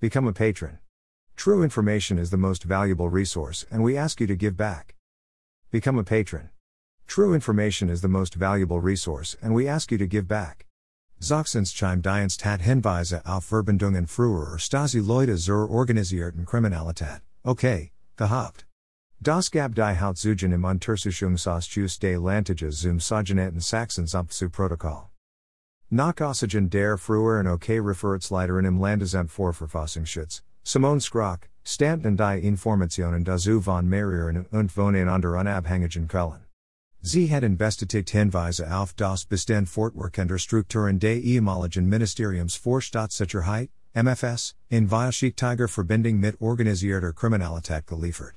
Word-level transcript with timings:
Become 0.00 0.28
a 0.28 0.32
patron. 0.32 0.78
True 1.34 1.64
information 1.64 2.20
is 2.20 2.30
the 2.30 2.36
most 2.36 2.62
valuable 2.62 3.08
resource, 3.08 3.66
and 3.68 3.82
we 3.82 3.96
ask 3.96 4.20
you 4.20 4.28
to 4.28 4.36
give 4.36 4.56
back. 4.56 4.94
Become 5.72 5.98
a 5.98 6.04
patron. 6.04 6.50
True 7.08 7.34
information 7.34 7.90
is 7.90 8.00
the 8.00 8.06
most 8.06 8.36
valuable 8.36 8.78
resource, 8.80 9.36
and 9.42 9.52
we 9.54 9.66
ask 9.66 9.90
you 9.90 9.98
to 9.98 10.06
give 10.06 10.28
back. 10.28 10.66
Zoxensheim 11.20 12.00
Dienst 12.00 12.42
hat 12.42 12.60
Hinweise 12.60 13.26
auf 13.26 13.44
Verbindungen 13.44 14.06
früher 14.06 14.56
Stasi 14.60 15.04
Leute 15.04 15.36
zur 15.36 15.68
organisierten 15.68 16.46
Kriminalität, 16.46 17.22
okay, 17.44 17.90
gehabt. 18.16 18.66
Das 19.20 19.50
gab 19.50 19.74
die 19.74 19.98
Hauptzugen 19.98 20.52
im 20.52 20.62
Untersuchungsausschuss 20.64 21.98
des 21.98 22.20
Landtages 22.20 22.82
zum 22.82 23.00
sogenannten 23.00 23.58
Sachsen-Protokoll. 23.58 25.08
Nach 25.90 26.20
Aussigen 26.20 26.68
der 26.68 26.98
früheren 26.98 27.46
OK 27.46 27.70
Referatsleiterin 27.70 28.66
im 28.66 28.78
Landesamt 28.78 29.30
für 29.30 29.54
Verfassungsschutz, 29.54 30.42
Simone 30.62 31.00
Skroch, 31.00 31.38
Stanton 31.64 32.14
die 32.14 32.46
Informationen 32.46 33.24
dazu 33.24 33.62
von 33.62 33.88
mehreren 33.88 34.44
und 34.50 34.76
wohnen 34.76 35.08
unter 35.08 35.40
unabhängigen 35.40 36.06
Quellen. 36.06 36.44
Sie 37.00 37.32
hat 37.32 37.56
bestätigt 37.56 38.10
Hinweise 38.10 38.70
auf 38.70 38.92
das 38.92 39.24
Bestand 39.24 39.70
fortwerkender 39.70 40.36
Strukturen 40.36 40.98
des 40.98 41.24
ehemaligen 41.24 41.88
Ministeriums 41.88 42.54
für 42.54 42.82
Staatssicherheit, 42.82 43.70
MFS, 43.94 44.56
in 44.68 44.90
Tiger 45.36 45.68
Verbindung 45.68 46.20
mit 46.20 46.38
organisierter 46.38 47.14
Kriminalität 47.14 47.86
geliefert. 47.86 48.34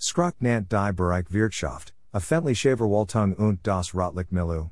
Skroch 0.00 0.38
nant 0.38 0.70
die 0.70 0.92
Bereich 0.92 1.32
Wirtschaft, 1.32 1.92
öffentliche 2.12 2.76
Verwaltung 2.76 3.34
und 3.34 3.66
das 3.66 3.94
Milieu. 4.30 4.68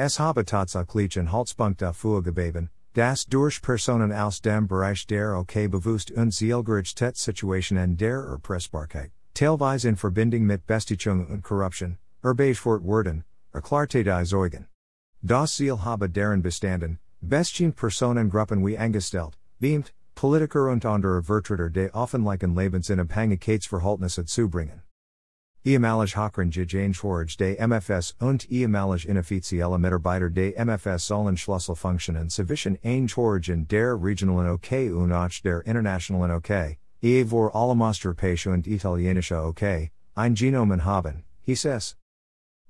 Es 0.00 0.20
habe 0.20 0.44
tatsächlich 0.44 1.16
Haltspunkte 1.16 1.92
vorgegeben, 1.92 2.70
das 2.94 3.26
durch 3.26 3.60
Personen 3.60 4.12
aus 4.12 4.40
dem 4.40 4.68
Bereich 4.68 5.08
der 5.08 5.36
OK 5.36 5.68
bewusst 5.68 6.12
und 6.12 6.30
zielgerichtet 6.30 7.16
Situationen 7.16 7.96
der 7.96 8.20
Erpressbarkeit, 8.30 9.10
teilweise 9.34 9.88
in 9.88 9.96
Verbindung 9.96 10.46
mit 10.46 10.68
Bestichung 10.68 11.26
und 11.26 11.42
Korruption, 11.42 11.98
Erbeichfort 12.22 12.84
werden, 12.84 13.24
erklärte 13.52 14.04
die 14.04 14.24
Zeugen. 14.24 14.68
Das 15.20 15.56
Ziel 15.56 15.84
habe 15.84 16.08
deren 16.08 16.42
bestanden, 16.42 17.00
bestien 17.20 17.72
Personengruppen 17.72 18.64
wie 18.64 18.78
angestellt, 18.78 19.36
beamt, 19.58 19.92
Politiker 20.14 20.70
und 20.70 20.86
andere 20.86 21.24
Vertreter 21.24 21.70
de 21.70 21.90
offenlichen 21.90 22.54
Lebensinabhängigkeitsverhältnisse 22.54 24.24
zu 24.26 24.48
bringen. 24.48 24.80
Ehemalige 25.68 26.16
Hochrange 26.16 26.64
Einschorge 26.82 27.36
de 27.36 27.58
MFS 27.60 28.14
und 28.20 28.50
ehemalige 28.50 29.06
inoffizielle 29.06 29.78
Mitarbeiter 29.78 30.30
de 30.30 30.54
MFS 30.56 31.06
sollen 31.06 31.36
Schlüsselfunktionen 31.36 32.30
zwischen 32.30 32.78
Einschorgen 32.82 33.68
der 33.68 33.94
regionalen 34.02 34.52
OK 34.52 34.72
und 34.96 35.12
auch 35.12 35.42
der 35.44 35.66
internationalen 35.66 36.36
OK, 36.36 36.78
ehe 37.02 37.26
vor 37.26 37.54
allem 37.54 37.82
Österreichische 37.82 38.50
und 38.50 38.66
italienische 38.66 39.42
OK, 39.42 39.90
ein 40.14 40.34
Genomen 40.34 40.86
haben, 40.86 41.24
hieß 41.42 41.66
es. 41.66 41.98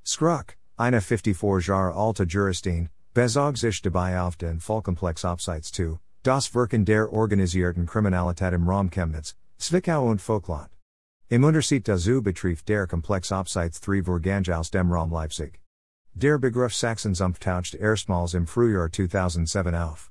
Skroch, 0.05 0.57
eine 0.77 1.01
54 1.01 1.69
Jahre 1.69 1.95
alte 1.95 2.25
Juristin, 2.25 2.89
bezog 3.15 3.59
sich 3.59 3.81
dabei 3.81 4.21
auf 4.21 4.35
den 4.35 4.59
Fallkomplex 4.59 5.25
Abseits 5.25 5.71
2, 5.71 6.01
das 6.25 6.53
Wirken 6.53 6.85
der 6.85 7.13
organisierten 7.13 7.87
Kriminalität 7.87 8.55
im 8.55 8.69
Raum 8.69 8.91
Chemnitz, 8.91 9.37
Zwickau 9.57 10.05
und 10.09 10.21
Vogtland. 10.21 10.78
Im 11.31 11.45
Unterschied 11.45 11.87
dazu 11.87 12.23
betrifft 12.23 12.71
der 12.71 12.87
Komplex 12.87 13.31
Abseits 13.31 13.83
3 13.83 14.03
Vorgange 14.03 14.57
aus 14.57 14.71
dem 14.71 14.91
Raum 14.91 15.13
Leipzig. 15.13 15.61
Der 16.15 16.39
Begriff 16.39 16.75
Sachsen-Sumpf 16.75 17.39
taucht 17.39 17.75
erstmals 17.75 18.33
im 18.33 18.47
Frühjahr 18.47 18.91
2007 18.91 19.75
auf. 19.75 20.11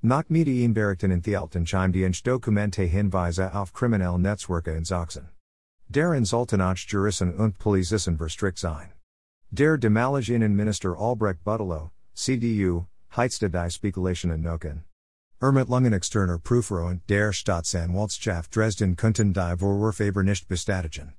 Nach 0.00 0.28
Medienberichten 0.28 1.12
enthielten 1.12 1.64
Chiemdienst 1.64 2.26
Dokumente 2.26 2.82
Hinweise 2.82 3.54
auf 3.54 3.72
kriminelle 3.72 4.18
Netzwerke 4.18 4.72
in 4.72 4.84
Sachsen. 4.84 5.28
Deren 5.88 6.24
auch 6.24 6.76
Juristen 6.88 7.36
und 7.36 7.58
Polizisten 7.58 8.18
verstrickt 8.18 8.58
sein. 8.58 8.90
Der 9.50 9.78
damalige 9.78 10.34
Innenminister 10.34 10.98
Albrecht 10.98 11.44
Buttolo, 11.44 11.92
CDU, 12.14 12.86
heizte 13.16 13.48
die 13.48 13.70
Spekulationen 13.70 14.42
Noken. 14.42 14.82
Ermittlungen 15.42 15.92
externer 15.92 16.40
und 16.86 17.02
der 17.08 17.32
Staatsanwaltschaft 17.32 18.54
Dresden 18.54 18.94
könnten 18.94 19.32
die 19.32 19.56
Vorwürfe 19.58 20.22
nicht 20.22 20.46
bestätigen. 20.46 21.14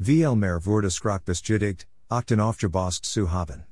Vielmehr 0.00 0.66
wurde 0.66 0.90
Skroch 0.90 1.20
bestätigt, 1.20 1.86
Achten 2.08 2.40
aufgebost 2.40 3.04
zu 3.04 3.30
haben. 3.30 3.66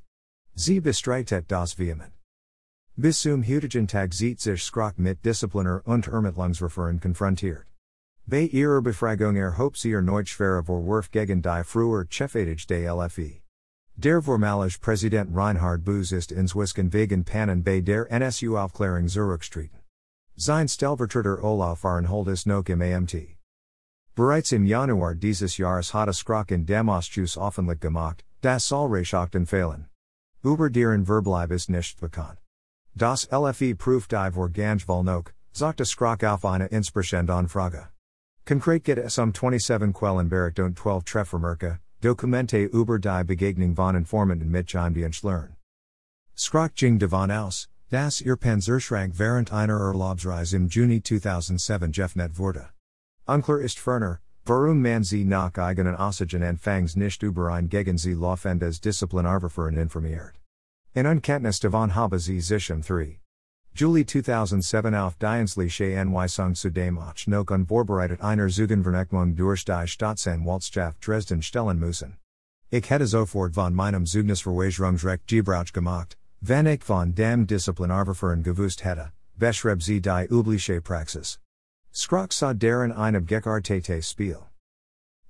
Sie 0.54 0.78
bestreitet 0.78 1.50
das 1.50 1.76
vehement. 1.76 2.12
Bis 2.96 3.22
zum 3.22 3.42
heutigen 3.42 3.88
Tag 3.88 4.14
sieht 4.14 4.40
sich 4.40 4.62
Skroch 4.62 4.96
mit 4.98 5.24
Diszipliner 5.24 5.82
und 5.84 6.06
Ermittlungsverfahren 6.06 7.00
konfrontiert. 7.00 7.66
Bei 8.24 8.42
ihrer 8.42 8.80
Befragung 8.80 9.34
erhob 9.34 9.76
sie 9.76 9.94
erneut 9.94 10.28
schwere 10.28 10.62
Vorwurf 10.62 11.10
gegen 11.10 11.42
die 11.42 11.64
früher 11.64 12.06
Chefetage 12.08 12.66
des 12.68 12.86
LfV. 12.86 13.40
Der 13.96 14.22
vormalige 14.22 14.78
Präsident 14.80 15.34
Reinhard 15.34 15.84
Boos 15.84 16.12
ist 16.12 16.30
inzwischen 16.30 16.92
wegen 16.92 17.24
Pannen 17.24 17.64
bei 17.64 17.80
der 17.80 18.08
NSU-Aufklärung 18.12 19.08
zurückgetreten. 19.08 19.87
Sein 20.40 20.68
Stellvertreter 20.68 21.42
Olaf 21.42 21.84
Arnhold 21.84 22.28
ist 22.28 22.46
noch 22.46 22.68
im 22.68 22.80
AMT. 22.80 23.36
Bereits 24.14 24.52
im 24.52 24.66
Januar 24.66 25.16
dieses 25.16 25.58
Jahres 25.58 25.92
hatte 25.92 26.12
Skroch 26.12 26.46
in 26.50 26.64
dem 26.64 26.88
Ausschuss 26.88 27.36
offenlich 27.36 27.80
gemacht, 27.80 28.24
das 28.40 28.68
Sollrechachten 28.68 29.46
fehlen. 29.46 29.88
Über 30.44 30.70
deren 30.70 31.06
Verbleib 31.06 31.50
ist 31.50 31.70
nicht 31.70 32.00
bekannt. 32.00 32.38
Das 32.94 33.24
LfV 33.32 33.74
proof 33.76 34.06
prüft 34.06 34.12
die 34.12 34.30
Vorgangewolnok, 34.32 35.34
sagte 35.50 35.84
Skroch 35.84 36.22
auf 36.22 36.44
eine 36.44 36.70
entsprechende 36.70 37.34
Anfrage. 37.34 37.88
Konkret 38.46 38.84
geht 38.84 38.98
es 38.98 39.18
um 39.18 39.34
27 39.34 39.92
Quellenbericht 39.92 40.60
und 40.60 40.78
12 40.78 41.02
Treffermerke, 41.02 41.80
Dokumente 42.00 42.62
über 42.62 43.00
die 43.00 43.24
Begegnung 43.24 43.74
von 43.74 43.96
Informanten 43.96 44.48
mit 44.48 44.68
Chiemdienst 44.68 45.26
Skroch 46.36 46.72
ging 46.76 47.00
davon 47.00 47.32
aus, 47.32 47.68
dass 47.90 48.20
ihr 48.20 48.36
Panzerschrank 48.36 49.14
während 49.16 49.52
einer 49.52 49.80
Urlaubsreise 49.80 50.56
im 50.56 50.68
Juni 50.68 51.02
2007 51.02 51.92
Jeffnet 51.92 52.36
wurde. 52.36 52.68
Unklar 53.26 53.60
ist 53.60 53.78
ferner, 53.78 54.20
warum 54.44 54.82
man 54.82 55.04
sie 55.04 55.24
nach 55.24 55.54
eigenen 55.54 55.96
Aussagen 55.96 56.42
anfangs 56.42 56.96
nicht 56.96 57.22
über 57.22 57.52
ein 57.52 57.68
gegen 57.68 57.96
sie 57.96 58.12
laufendes 58.12 58.80
Disziplinarverfahren 58.80 59.76
informiert. 59.76 60.34
In 60.92 61.06
Unkenntnis 61.06 61.60
davon 61.60 61.94
habe 61.94 62.18
sie 62.18 62.40
sich 62.40 62.70
um 62.70 62.78
im 62.78 62.82
3. 62.82 63.20
Juli 63.74 64.04
2007 64.04 64.94
auf 64.94 65.16
Dienstliche 65.16 65.98
Anweisung 65.98 66.54
zu 66.54 66.70
dem 66.70 66.98
auch 66.98 67.26
noch 67.26 67.48
unvorbereitet 67.50 68.20
einer 68.20 68.48
Zugenvernehmung 68.48 69.36
durch 69.36 69.64
die 69.64 69.86
Staatsanwaltschaft 69.86 71.06
Dresden 71.06 71.42
stellen 71.42 71.78
müssen. 71.78 72.18
Ich 72.70 72.90
hätte 72.90 73.06
sofort 73.06 73.54
von 73.54 73.72
meinem 73.74 74.04
Zeugnisverweigerungsrecht 74.04 75.26
Gebrauch 75.26 75.72
gemacht, 75.72 76.17
wenn 76.40 76.66
ich 76.66 76.84
von 76.84 77.14
dem 77.14 77.46
Disziplinarverfahren 77.46 78.42
gewusst 78.42 78.84
hätte, 78.84 79.12
beschreib 79.36 79.82
sie 79.82 80.00
die 80.00 80.26
übliche 80.30 80.80
Praxis. 80.80 81.38
Skroch 81.92 82.32
sa 82.32 82.52
deren 82.52 82.92
eine 82.92 83.20
Gekartete 83.20 84.02
Spiel. 84.02 84.46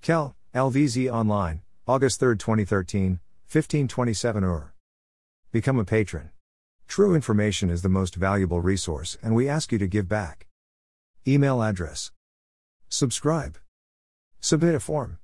Kell, 0.02 0.34
LVZ 0.54 1.10
Online, 1.10 1.62
August 1.86 2.20
3, 2.20 2.34
2013, 2.34 3.20
1527 3.48 4.44
Uhr. 4.44 4.74
Become 5.50 5.78
a 5.78 5.84
patron. 5.84 6.30
True 6.86 7.14
information 7.14 7.70
is 7.70 7.80
the 7.80 7.88
most 7.88 8.14
valuable 8.14 8.60
resource, 8.60 9.16
and 9.22 9.34
we 9.34 9.48
ask 9.48 9.72
you 9.72 9.78
to 9.78 9.86
give 9.86 10.08
back. 10.08 10.46
Email 11.26 11.62
address. 11.62 12.10
Subscribe. 12.90 13.58
Submit 14.40 14.74
a 14.74 14.80
form. 14.80 15.16